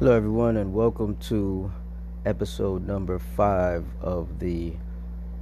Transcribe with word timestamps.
Hello, 0.00 0.10
everyone, 0.10 0.56
and 0.56 0.74
welcome 0.74 1.14
to 1.18 1.70
episode 2.26 2.84
number 2.84 3.16
five 3.20 3.84
of 4.00 4.40
the 4.40 4.72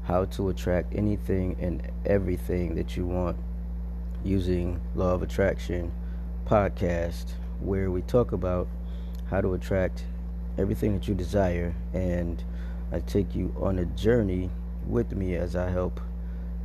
How 0.03 0.27
to 0.27 0.51
Attract 0.51 0.95
Anything 0.95 1.57
and 1.59 1.91
Everything 2.05 2.75
That 2.75 2.95
You 2.95 3.07
Want 3.07 3.39
using 4.23 4.79
Law 4.95 5.15
of 5.15 5.23
Attraction 5.23 5.91
podcast, 6.45 7.31
where 7.61 7.91
we 7.91 8.03
talk 8.03 8.33
about 8.33 8.69
how 9.31 9.41
to 9.41 9.55
attract 9.55 10.05
everything 10.59 10.93
that 10.93 11.09
you 11.09 11.15
desire. 11.15 11.75
And 11.95 12.45
I 12.93 13.01
take 13.01 13.35
you 13.35 13.55
on 13.59 13.79
a 13.79 13.87
journey 13.87 14.51
with 14.87 15.13
me 15.13 15.35
as 15.35 15.57
I 15.57 15.71
help 15.71 15.99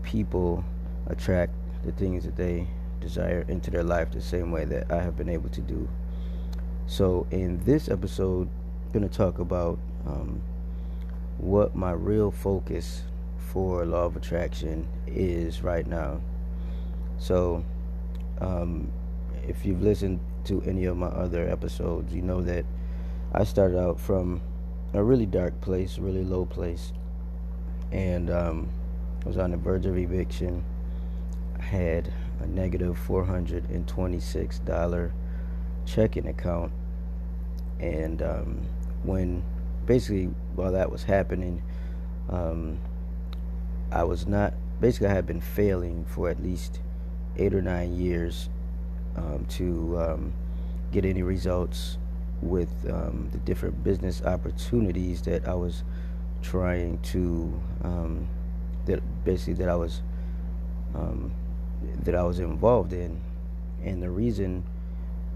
people 0.04 0.62
attract 1.06 1.54
the 1.86 1.94
things 1.94 2.26
that 2.26 2.36
they 2.36 2.68
desire 3.00 3.46
into 3.48 3.72
their 3.72 3.84
life 3.84 4.12
the 4.12 4.20
same 4.20 4.52
way 4.52 4.66
that 4.66 4.92
I 4.92 5.02
have 5.02 5.16
been 5.16 5.30
able 5.30 5.50
to 5.50 5.62
do 5.62 5.88
so, 6.90 7.28
in 7.32 7.62
this 7.66 7.90
episode, 7.90 8.48
I'm 8.86 8.92
going 8.94 9.08
to 9.08 9.14
talk 9.14 9.40
about 9.40 9.78
um, 10.06 10.42
what 11.38 11.76
my 11.76 11.92
real 11.92 12.32
focus 12.32 13.04
for 13.52 13.86
law 13.86 14.06
of 14.06 14.16
attraction 14.16 14.88
is 15.06 15.62
right 15.62 15.86
now. 15.86 16.22
So, 17.20 17.66
um, 18.40 18.90
if 19.46 19.66
you've 19.66 19.82
listened 19.82 20.22
to 20.46 20.62
any 20.62 20.86
of 20.86 20.96
my 20.96 21.08
other 21.08 21.50
episodes, 21.50 22.14
you 22.14 22.22
know 22.22 22.42
that 22.44 22.64
I 23.34 23.44
started 23.44 23.78
out 23.78 24.00
from 24.00 24.40
a 24.94 25.04
really 25.04 25.26
dark 25.26 25.60
place, 25.60 25.98
really 25.98 26.24
low 26.24 26.46
place, 26.46 26.94
and 27.92 28.30
um, 28.30 28.70
I 29.26 29.28
was 29.28 29.38
on 29.38 29.52
the 29.52 29.58
verge 29.58 29.86
of 29.86 29.98
eviction. 29.98 30.64
I 31.60 31.64
had 31.64 32.14
a 32.40 32.48
negative 32.48 32.98
$426 33.08 35.12
checking 35.86 36.28
account. 36.28 36.72
And 37.80 38.22
um, 38.22 38.62
when 39.04 39.44
basically 39.86 40.26
while 40.56 40.72
that 40.72 40.92
was 40.92 41.04
happening, 41.04 41.62
um, 42.30 42.80
I 43.92 44.04
was 44.04 44.28
not 44.28 44.54
basically 44.82 45.08
I 45.08 45.14
had 45.14 45.26
been 45.26 45.42
failing 45.42 46.06
for 46.06 46.30
at 46.30 46.42
least 46.42 46.80
eight 47.38 47.54
or 47.54 47.62
nine 47.62 47.94
years 47.94 48.50
um, 49.16 49.46
to 49.50 49.98
um, 50.00 50.34
get 50.92 51.06
any 51.06 51.24
results 51.24 51.98
with 52.42 52.70
um, 52.90 53.30
the 53.32 53.38
different 53.40 53.84
business 53.84 54.22
opportunities 54.24 55.22
that 55.24 55.48
I 55.48 55.54
was 55.54 55.84
trying 56.42 57.00
to 57.02 57.60
um, 57.84 58.28
that 58.86 59.02
basically 59.26 59.54
that 59.56 59.70
I 59.70 59.76
was 59.76 60.02
that 62.04 62.16
I 62.16 62.24
was 62.24 62.40
involved 62.40 62.94
in, 62.94 63.20
and 63.84 64.02
the 64.02 64.10
reason 64.10 64.64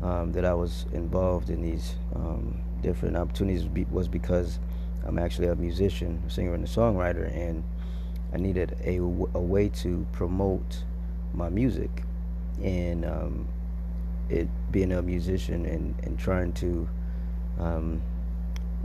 um, 0.02 0.32
that 0.32 0.46
I 0.46 0.54
was 0.54 0.86
involved 0.94 1.50
in 1.50 1.62
these 1.62 1.96
um, 2.16 2.62
different 2.82 3.16
opportunities 3.16 3.66
was 3.92 4.08
because 4.08 4.60
I'm 5.06 5.18
actually 5.18 5.48
a 5.48 5.56
musician, 5.56 6.22
a 6.28 6.30
singer, 6.30 6.54
and 6.54 6.64
a 6.64 6.68
songwriter, 6.68 7.34
and 7.36 7.64
I 8.34 8.38
needed 8.38 8.78
a, 8.84 8.98
a 8.98 9.42
way 9.42 9.70
to 9.70 10.06
promote 10.12 10.84
my 11.34 11.50
music. 11.50 12.04
And 12.62 13.06
um, 13.06 13.48
it 14.30 14.48
being 14.72 14.92
a 14.92 15.02
musician 15.02 15.66
and, 15.66 15.96
and 16.04 16.18
trying 16.18 16.54
to 16.54 16.88
um, 17.60 18.02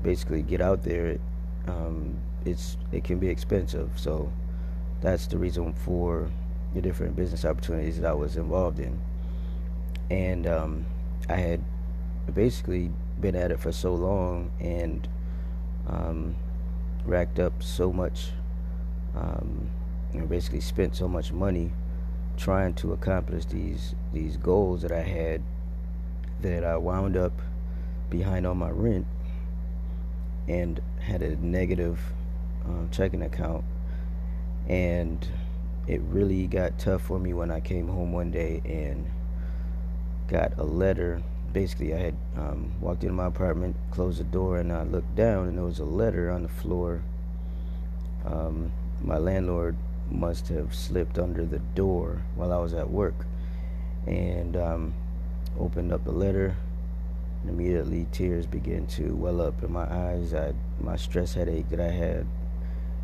basically 0.02 0.42
get 0.42 0.60
out 0.60 0.82
there, 0.82 1.18
um, 1.66 2.16
it's 2.44 2.76
it 2.92 3.04
can 3.04 3.18
be 3.18 3.28
expensive. 3.28 3.90
So 3.96 4.30
that's 5.00 5.26
the 5.26 5.38
reason 5.38 5.72
for 5.72 6.30
the 6.74 6.80
different 6.80 7.16
business 7.16 7.44
opportunities 7.44 8.00
that 8.00 8.10
I 8.10 8.14
was 8.14 8.36
involved 8.36 8.80
in. 8.80 8.98
And 10.10 10.46
um, 10.46 10.86
I 11.28 11.36
had 11.36 11.62
basically 12.32 12.90
been 13.20 13.34
at 13.34 13.50
it 13.50 13.60
for 13.60 13.72
so 13.72 13.94
long 13.94 14.50
and 14.60 15.08
um, 15.88 16.36
racked 17.04 17.38
up 17.38 17.62
so 17.62 17.92
much, 17.92 18.30
um, 19.14 19.70
basically 20.28 20.60
spent 20.60 20.96
so 20.96 21.08
much 21.08 21.32
money 21.32 21.72
trying 22.36 22.74
to 22.74 22.92
accomplish 22.92 23.46
these 23.46 23.94
these 24.12 24.36
goals 24.36 24.82
that 24.82 24.92
I 24.92 25.02
had 25.02 25.42
that 26.42 26.64
I 26.64 26.76
wound 26.76 27.16
up 27.16 27.32
behind 28.10 28.46
on 28.46 28.58
my 28.58 28.70
rent 28.70 29.06
and 30.48 30.80
had 31.00 31.22
a 31.22 31.36
negative 31.36 31.98
um, 32.64 32.88
checking 32.90 33.22
account. 33.22 33.64
And 34.68 35.26
it 35.86 36.00
really 36.02 36.46
got 36.46 36.78
tough 36.78 37.02
for 37.02 37.18
me 37.18 37.32
when 37.32 37.50
I 37.50 37.60
came 37.60 37.88
home 37.88 38.12
one 38.12 38.30
day 38.30 38.60
and 38.64 39.06
got 40.28 40.56
a 40.58 40.64
letter. 40.64 41.22
Basically, 41.52 41.94
I 41.94 41.98
had 41.98 42.16
um, 42.36 42.72
walked 42.80 43.02
into 43.02 43.14
my 43.14 43.26
apartment, 43.26 43.76
closed 43.90 44.20
the 44.20 44.24
door, 44.24 44.58
and 44.58 44.72
I 44.72 44.82
looked 44.82 45.14
down, 45.14 45.48
and 45.48 45.56
there 45.56 45.64
was 45.64 45.78
a 45.78 45.84
letter 45.84 46.30
on 46.30 46.42
the 46.42 46.48
floor. 46.48 47.02
Um, 48.24 48.72
my 49.02 49.18
landlord 49.18 49.76
must 50.10 50.48
have 50.48 50.74
slipped 50.74 51.18
under 51.18 51.44
the 51.44 51.58
door 51.58 52.22
while 52.34 52.52
I 52.52 52.58
was 52.58 52.74
at 52.74 52.90
work, 52.90 53.14
and 54.06 54.56
um, 54.56 54.94
opened 55.58 55.92
up 55.92 56.04
the 56.04 56.12
letter. 56.12 56.56
And 57.42 57.50
immediately, 57.50 58.06
tears 58.12 58.46
began 58.46 58.86
to 58.88 59.14
well 59.14 59.40
up 59.40 59.62
in 59.62 59.72
my 59.72 59.84
eyes. 59.84 60.34
I, 60.34 60.52
my 60.80 60.96
stress 60.96 61.34
headache 61.34 61.68
that 61.70 61.80
I 61.80 61.90
had 61.90 62.26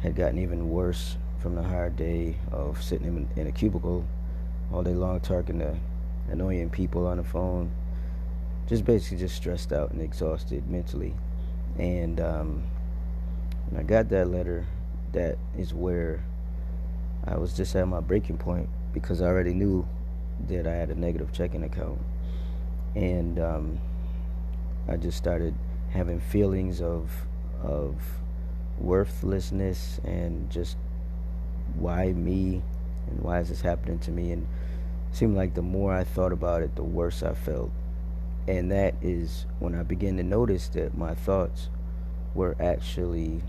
had 0.02 0.16
gotten 0.16 0.38
even 0.38 0.68
worse 0.68 1.16
from 1.38 1.54
the 1.54 1.62
hard 1.62 1.96
day 1.96 2.36
of 2.50 2.82
sitting 2.82 3.06
in, 3.06 3.28
in 3.40 3.46
a 3.46 3.52
cubicle 3.52 4.04
all 4.72 4.82
day 4.82 4.94
long, 4.94 5.20
talking 5.20 5.60
to 5.60 5.76
annoying 6.32 6.70
people 6.70 7.06
on 7.06 7.18
the 7.18 7.24
phone, 7.24 7.70
just 8.66 8.84
basically 8.84 9.18
just 9.18 9.36
stressed 9.36 9.72
out 9.72 9.90
and 9.90 10.00
exhausted 10.00 10.68
mentally. 10.68 11.14
And 11.78 12.20
um, 12.20 12.64
when 13.70 13.80
I 13.80 13.84
got 13.84 14.08
that 14.08 14.28
letter, 14.28 14.66
that 15.12 15.38
is 15.56 15.74
where 15.74 16.24
I 17.24 17.36
was 17.36 17.54
just 17.54 17.76
at 17.76 17.86
my 17.86 18.00
breaking 18.00 18.38
point 18.38 18.68
because 18.92 19.22
I 19.22 19.26
already 19.26 19.54
knew 19.54 19.86
that 20.48 20.66
I 20.66 20.74
had 20.74 20.90
a 20.90 20.94
negative 20.94 21.32
checking 21.32 21.62
account. 21.62 22.00
And 22.94 23.38
um, 23.38 23.80
I 24.88 24.96
just 24.96 25.16
started 25.16 25.54
having 25.90 26.20
feelings 26.20 26.80
of 26.80 27.10
of 27.62 27.94
worthlessness 28.78 30.00
and 30.04 30.50
just 30.50 30.76
why 31.76 32.12
me 32.12 32.62
and 33.08 33.20
why 33.20 33.38
is 33.38 33.48
this 33.48 33.60
happening 33.60 33.98
to 34.00 34.10
me 34.10 34.32
and 34.32 34.46
seemed 35.12 35.36
like 35.36 35.54
the 35.54 35.62
more 35.62 35.92
I 35.92 36.04
thought 36.04 36.32
about 36.32 36.62
it, 36.62 36.74
the 36.74 36.82
worse 36.82 37.22
I 37.22 37.34
felt. 37.34 37.70
And 38.48 38.72
that 38.72 38.94
is 39.00 39.46
when 39.60 39.74
I 39.74 39.82
began 39.82 40.16
to 40.16 40.22
notice 40.22 40.68
that 40.68 40.96
my 40.96 41.14
thoughts 41.14 41.68
were 42.34 42.56
actually 42.58 43.42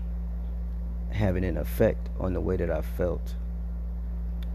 having 1.10 1.44
an 1.44 1.56
effect 1.56 2.10
on 2.20 2.34
the 2.34 2.40
way 2.40 2.56
that 2.56 2.70
I 2.70 2.82
felt. 2.82 3.34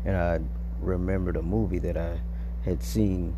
And 0.06 0.16
I 0.16 0.40
remembered 0.80 1.36
a 1.36 1.42
movie 1.42 1.80
that 1.80 1.98
I 1.98 2.20
had 2.64 2.84
seen 2.84 3.36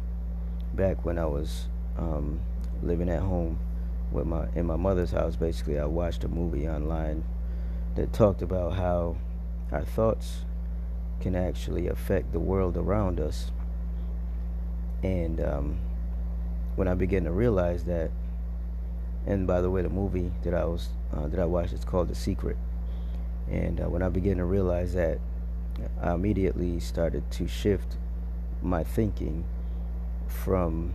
back 0.74 1.06
when 1.06 1.18
I 1.18 1.26
was 1.26 1.68
um, 1.98 2.42
living 2.84 3.10
at 3.10 3.22
home 3.22 3.60
with 4.12 4.26
my 4.26 4.48
in 4.56 4.66
my 4.66 4.76
mother's 4.76 5.12
house. 5.12 5.36
Basically, 5.36 5.80
I 5.80 5.86
watched 5.86 6.24
a 6.24 6.28
movie 6.28 6.68
online 6.68 7.24
that 7.96 8.14
talked 8.14 8.42
about 8.42 8.74
how 8.74 9.16
our 9.72 9.84
thoughts 9.84 10.46
can 11.20 11.36
actually 11.36 11.88
affect 11.88 12.32
the 12.32 12.40
world 12.40 12.78
around 12.78 13.20
us 13.20 13.52
and 15.04 15.42
um, 15.42 15.80
when 16.76 16.88
I 16.88 16.94
began 16.94 17.24
to 17.24 17.32
realize 17.32 17.84
that, 17.86 18.12
and 19.26 19.46
by 19.46 19.62
the 19.62 19.70
way, 19.70 19.82
the 19.82 19.90
movie 19.90 20.32
that 20.44 20.54
I 20.54 20.66
was 20.66 20.90
uh, 21.14 21.28
that 21.28 21.40
I 21.40 21.46
watched 21.46 21.74
is 21.74 21.86
called 21.86 22.08
The 22.08 22.16
Secret. 22.16 22.58
And 23.50 23.82
uh, 23.82 23.90
when 23.90 24.02
I 24.02 24.10
began 24.10 24.38
to 24.38 24.46
realize 24.46 24.94
that, 24.94 25.20
I 26.02 26.14
immediately 26.14 26.80
started 26.80 27.30
to 27.32 27.48
shift 27.48 27.98
my 28.62 28.84
thinking 28.84 29.44
from 30.28 30.94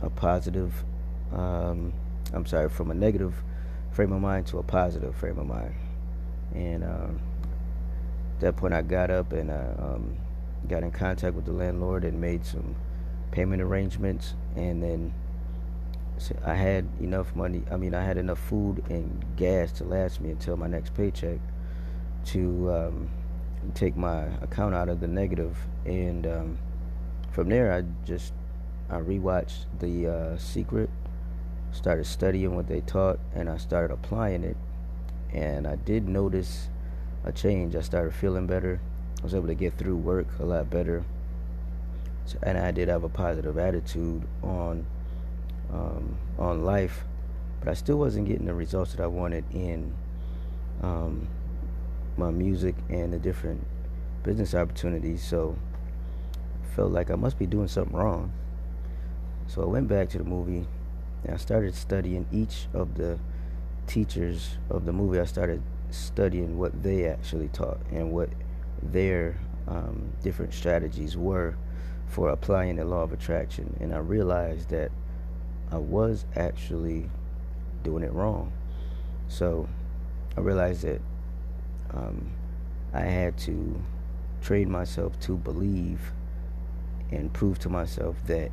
a 0.00 0.10
positive, 0.10 0.84
um, 1.32 1.92
I'm 2.32 2.46
sorry, 2.46 2.68
from 2.68 2.90
a 2.90 2.94
negative 2.94 3.34
frame 3.92 4.12
of 4.12 4.20
mind 4.20 4.46
to 4.48 4.58
a 4.58 4.62
positive 4.62 5.14
frame 5.14 5.38
of 5.38 5.46
mind. 5.46 5.74
And 6.54 6.84
um, 6.84 7.20
at 8.34 8.40
that 8.40 8.56
point, 8.56 8.74
I 8.74 8.82
got 8.82 9.10
up 9.10 9.32
and 9.32 9.50
I 9.50 9.74
um, 9.78 10.16
got 10.68 10.82
in 10.82 10.90
contact 10.90 11.34
with 11.34 11.44
the 11.44 11.52
landlord 11.52 12.04
and 12.04 12.20
made 12.20 12.44
some 12.44 12.74
payment 13.34 13.60
arrangements, 13.60 14.34
and 14.54 14.80
then 14.80 15.12
I 16.44 16.54
had 16.54 16.86
enough 17.00 17.34
money. 17.34 17.64
I 17.68 17.76
mean, 17.76 17.92
I 17.92 18.04
had 18.04 18.16
enough 18.16 18.38
food 18.38 18.84
and 18.88 19.24
gas 19.36 19.72
to 19.72 19.84
last 19.84 20.20
me 20.20 20.30
until 20.30 20.56
my 20.56 20.68
next 20.68 20.94
paycheck 20.94 21.40
to 22.26 22.72
um, 22.72 23.10
take 23.74 23.96
my 23.96 24.26
account 24.40 24.76
out 24.76 24.88
of 24.88 25.00
the 25.00 25.08
negative, 25.08 25.58
and 25.84 26.24
um, 26.28 26.58
from 27.32 27.48
there, 27.48 27.72
I 27.72 27.82
just 28.06 28.32
I 28.88 28.98
rewatched 28.98 29.66
The 29.80 30.06
uh, 30.06 30.38
Secret, 30.38 30.88
started 31.72 32.06
studying 32.06 32.54
what 32.54 32.68
they 32.68 32.82
taught, 32.82 33.18
and 33.34 33.50
I 33.50 33.56
started 33.56 33.92
applying 33.92 34.44
it, 34.44 34.56
and 35.32 35.66
I 35.66 35.74
did 35.74 36.06
notice 36.06 36.68
a 37.24 37.32
change. 37.32 37.74
I 37.74 37.80
started 37.80 38.14
feeling 38.14 38.46
better. 38.46 38.80
I 39.18 39.24
was 39.24 39.34
able 39.34 39.48
to 39.48 39.54
get 39.54 39.76
through 39.76 39.96
work 39.96 40.28
a 40.38 40.44
lot 40.44 40.70
better 40.70 41.04
and 42.42 42.58
I 42.58 42.70
did 42.70 42.88
have 42.88 43.04
a 43.04 43.08
positive 43.08 43.58
attitude 43.58 44.22
on 44.42 44.86
um, 45.72 46.16
on 46.38 46.64
life 46.64 47.04
but 47.64 47.70
I 47.70 47.74
still 47.74 47.96
wasn't 47.96 48.28
getting 48.28 48.44
the 48.44 48.52
results 48.52 48.92
that 48.92 49.02
I 49.02 49.06
wanted 49.06 49.42
in 49.54 49.94
um, 50.82 51.26
my 52.18 52.30
music 52.30 52.74
and 52.90 53.10
the 53.10 53.18
different 53.18 53.66
business 54.22 54.54
opportunities. 54.54 55.24
So 55.24 55.56
I 56.62 56.76
felt 56.76 56.92
like 56.92 57.10
I 57.10 57.14
must 57.14 57.38
be 57.38 57.46
doing 57.46 57.68
something 57.68 57.96
wrong. 57.96 58.32
So 59.46 59.62
I 59.62 59.66
went 59.66 59.88
back 59.88 60.10
to 60.10 60.18
the 60.18 60.24
movie 60.24 60.66
and 61.24 61.32
I 61.32 61.38
started 61.38 61.74
studying 61.74 62.26
each 62.30 62.66
of 62.74 62.96
the 62.96 63.18
teachers 63.86 64.58
of 64.68 64.84
the 64.84 64.92
movie. 64.92 65.18
I 65.18 65.24
started 65.24 65.62
studying 65.90 66.58
what 66.58 66.82
they 66.82 67.06
actually 67.06 67.48
taught 67.48 67.78
and 67.90 68.12
what 68.12 68.28
their 68.82 69.38
um, 69.68 70.12
different 70.22 70.52
strategies 70.52 71.16
were 71.16 71.56
for 72.06 72.30
applying 72.30 72.76
the 72.76 72.84
law 72.84 73.02
of 73.02 73.12
attraction. 73.12 73.76
And 73.80 73.94
I 73.94 73.98
realized 73.98 74.70
that 74.70 74.90
I 75.70 75.78
was 75.78 76.24
actually 76.36 77.10
doing 77.82 78.04
it 78.04 78.12
wrong. 78.12 78.52
So 79.28 79.68
I 80.36 80.40
realized 80.40 80.82
that 80.82 81.00
um, 81.90 82.30
I 82.92 83.00
had 83.00 83.36
to 83.38 83.80
train 84.42 84.70
myself 84.70 85.18
to 85.20 85.36
believe 85.36 86.12
and 87.10 87.32
prove 87.32 87.58
to 87.60 87.68
myself 87.68 88.16
that 88.26 88.50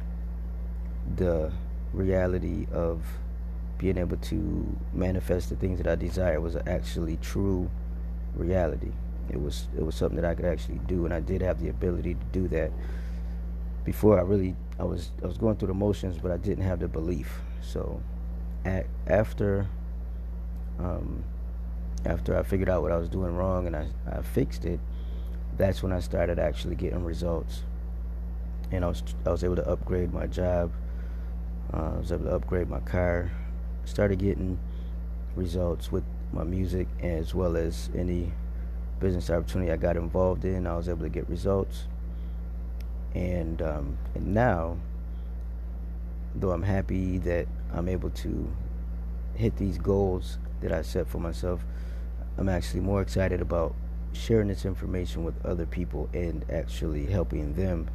the 1.15 1.51
reality 1.94 2.68
of 2.71 3.04
being 3.77 3.97
able 3.97 4.18
to 4.18 4.77
manifest 4.94 5.50
the 5.50 5.56
things 5.56 5.80
that 5.80 5.88
I 5.88 5.95
desire 5.95 6.39
was 6.39 6.56
actually 6.68 7.18
true 7.18 7.69
reality. 8.36 8.92
It 9.30 9.42
was 9.42 9.68
it 9.77 9.83
was 9.83 9.95
something 9.95 10.21
that 10.21 10.25
I 10.25 10.36
could 10.36 10.45
actually 10.45 10.80
do, 10.88 11.06
and 11.06 11.13
I 11.13 11.19
did 11.19 11.42
have 11.42 11.59
the 11.59 11.69
ability 11.69 12.15
to 12.15 12.25
do 12.31 12.47
that. 12.50 12.71
Before 13.83 14.19
I 14.19 14.22
really 14.22 14.56
I 14.80 14.83
was 14.83 15.12
I 15.24 15.28
was 15.28 15.38
going 15.38 15.57
through 15.57 15.69
the 15.69 15.74
motions, 15.74 16.18
but 16.18 16.31
I 16.31 16.38
didn't 16.38 16.63
have 16.63 16.80
the 16.80 16.88
belief. 16.88 17.39
So, 17.62 18.01
at, 18.66 18.86
after 19.07 19.68
um, 20.80 21.24
after 22.06 22.38
I 22.38 22.44
figured 22.44 22.69
out 22.69 22.81
what 22.81 22.92
I 22.92 22.98
was 22.98 23.10
doing 23.10 23.36
wrong 23.36 23.68
and 23.68 23.75
I, 23.75 23.88
I 24.12 24.22
fixed 24.22 24.66
it, 24.66 24.80
that's 25.57 25.83
when 25.83 25.92
I 25.92 26.00
started 26.00 26.39
actually 26.39 26.75
getting 26.75 27.04
results. 27.04 27.63
And 28.72 28.83
I 28.83 28.88
was 28.88 29.04
I 29.25 29.30
was 29.30 29.44
able 29.44 29.57
to 29.57 29.68
upgrade 29.68 30.13
my 30.13 30.28
job. 30.28 30.72
Uh, 31.74 31.92
I 31.95 31.98
was 31.98 32.12
able 32.12 32.25
to 32.25 32.31
upgrade 32.31 32.69
my 32.69 32.80
car. 32.80 33.31
Started 33.86 34.19
getting 34.19 34.60
results 35.36 35.92
with 35.92 36.04
my 36.33 36.44
music 36.44 36.88
as 37.01 37.33
well 37.36 37.57
as 37.57 37.89
any 37.95 38.31
business 39.00 39.30
opportunity 39.30 39.72
I 39.72 39.78
got 39.78 39.98
involved 39.98 40.45
in. 40.45 40.68
I 40.68 40.75
was 40.75 40.88
able 40.88 41.01
to 41.01 41.10
get 41.10 41.30
results. 41.30 41.88
And 43.13 43.62
um, 43.62 43.98
and 44.16 44.34
now, 44.34 44.78
though 46.36 46.52
I'm 46.52 46.63
happy 46.63 47.18
that 47.19 47.48
I'm 47.74 47.90
able 47.90 48.10
to 48.10 48.50
hit 49.36 49.58
these 49.58 49.78
goals 49.78 50.38
that 50.62 50.72
I 50.72 50.81
set 50.81 51.08
for 51.08 51.19
myself, 51.19 51.66
I'm 52.38 52.50
actually 52.50 52.81
more 52.81 53.02
excited 53.02 53.42
about 53.42 53.75
sharing 54.13 54.48
this 54.48 54.66
information 54.66 55.24
with 55.24 55.46
other 55.46 55.66
people 55.66 56.10
and 56.13 56.46
actually 56.50 57.06
helping 57.06 57.54
them 57.54 57.90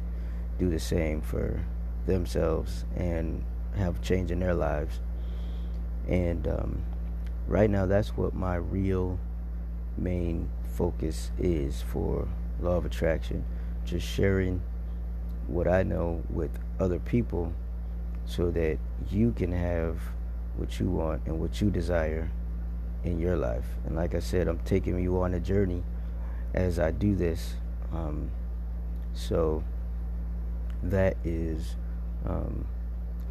do 0.57 0.69
the 0.69 0.79
same 0.79 1.21
for 1.21 1.59
themselves 2.05 2.85
and 2.95 3.43
have 3.75 4.01
change 4.01 4.31
in 4.31 4.39
their 4.39 4.53
lives. 4.55 4.99
And 6.07 6.47
um, 6.47 6.83
right 7.47 7.69
now, 7.69 7.85
that's 7.85 8.09
what 8.17 8.33
my 8.33 8.55
real 8.55 9.19
main 9.97 10.49
focus 10.75 11.31
is 11.37 11.81
for 11.81 12.27
Law 12.61 12.77
of 12.77 12.85
Attraction. 12.85 13.43
Just 13.85 14.07
sharing 14.07 14.61
what 15.47 15.67
I 15.67 15.83
know 15.83 16.23
with 16.29 16.51
other 16.79 16.99
people 16.99 17.53
so 18.25 18.51
that 18.51 18.77
you 19.09 19.31
can 19.31 19.51
have 19.51 19.99
what 20.57 20.79
you 20.79 20.89
want 20.89 21.25
and 21.25 21.39
what 21.39 21.61
you 21.61 21.69
desire 21.69 22.29
in 23.03 23.19
your 23.19 23.37
life. 23.37 23.65
And 23.85 23.95
like 23.95 24.15
I 24.15 24.19
said, 24.19 24.47
I'm 24.47 24.59
taking 24.59 24.99
you 25.01 25.21
on 25.21 25.33
a 25.33 25.39
journey 25.39 25.83
as 26.53 26.79
I 26.79 26.91
do 26.91 27.15
this. 27.15 27.55
Um, 27.93 28.31
so 29.13 29.63
that 30.83 31.17
is 31.23 31.75
um, 32.25 32.65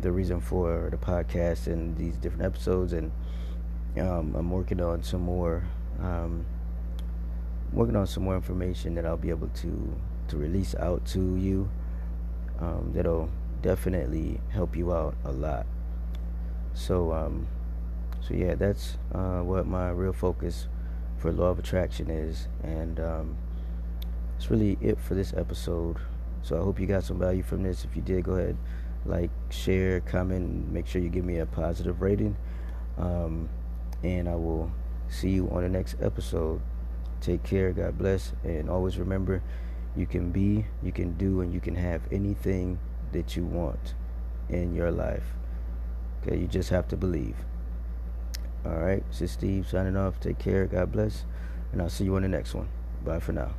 the 0.01 0.11
reason 0.13 0.41
for 0.41 0.89
the 0.91 0.97
podcast 0.97 1.67
and 1.67 1.97
these 1.97 2.17
different 2.17 2.45
episodes. 2.45 2.93
And 2.93 3.13
um, 3.99 4.35
I'm 4.35 4.51
working 4.51 4.81
on 4.81 5.03
some 5.03 5.23
more, 5.23 5.65
um, 6.01 6.47
working 7.73 7.97
on 7.97 8.07
some 8.07 8.25
more 8.25 8.37
information 8.37 8.95
that 8.95 9.05
I'll 9.05 9.17
be 9.17 9.31
able 9.31 9.49
to 9.49 9.97
to 10.29 10.37
release 10.37 10.75
out 10.77 11.05
to 11.07 11.37
you. 11.37 11.69
Um, 12.61 12.93
that'll 12.95 13.29
definitely 13.63 14.41
help 14.51 14.77
you 14.77 14.93
out 14.93 15.15
a 15.25 15.33
lot. 15.33 15.67
So 16.75 17.13
um, 17.13 17.49
so 18.21 18.35
yeah, 18.35 18.55
that's 18.55 18.99
uh, 19.15 19.41
what 19.41 19.67
my 19.67 19.91
real 19.91 20.13
focus 20.13 20.69
for 21.19 21.33
law 21.33 21.51
of 21.51 21.59
attraction 21.59 22.11
is, 22.11 22.49
and 22.63 22.99
um, 22.99 23.37
it's 24.37 24.51
really 24.51 24.77
it 24.81 25.01
for 25.01 25.15
this 25.15 25.33
episode. 25.35 25.97
So 26.43 26.59
I 26.59 26.63
hope 26.63 26.81
you 26.81 26.87
got 26.87 27.05
some 27.05 27.19
value 27.19 27.43
from 27.43 27.63
this. 27.63 27.85
If 27.85 27.97
you 27.97 28.03
did, 28.03 28.25
go 28.25 28.35
ahead, 28.35 28.57
like, 29.05 29.31
share, 29.51 30.01
comment, 30.01 30.71
make 30.71 30.87
sure 30.87 31.01
you 31.01 31.09
give 31.09 31.25
me 31.25 31.39
a 31.39 31.47
positive 31.47 32.03
rating, 32.03 32.37
um, 32.99 33.49
and 34.03 34.29
I 34.29 34.35
will 34.35 34.71
see 35.09 35.31
you 35.31 35.49
on 35.51 35.63
the 35.63 35.69
next 35.69 35.97
episode. 36.01 36.61
Take 37.21 37.43
care, 37.43 37.73
God 37.73 37.97
bless, 37.97 38.33
and 38.45 38.69
always 38.69 38.99
remember, 38.99 39.43
you 39.97 40.07
can 40.07 40.31
be, 40.31 40.67
you 40.83 40.93
can 40.93 41.13
do, 41.13 41.41
and 41.41 41.53
you 41.53 41.61
can 41.61 41.75
have 41.75 42.03
anything 42.13 42.79
that 43.13 43.37
you 43.37 43.45
want 43.45 43.95
in 44.49 44.75
your 44.75 44.91
life. 44.91 45.25
Okay, 46.23 46.37
you 46.37 46.47
just 46.47 46.71
have 46.71 46.89
to 46.89 46.97
believe. 46.97 47.37
All 48.65 48.77
right, 48.77 49.07
this 49.09 49.23
is 49.23 49.31
Steve 49.31 49.69
signing 49.69 49.97
off. 49.97 50.19
Take 50.21 50.39
care. 50.39 50.67
God 50.67 50.93
bless. 50.93 51.25
And 51.73 51.81
I'll 51.81 51.89
see 51.89 52.05
you 52.05 52.17
on 52.17 52.23
the 52.23 52.29
next 52.29 52.55
one. 52.55 52.69
Bye 53.05 53.21
for 53.21 53.33
now. 53.33 53.53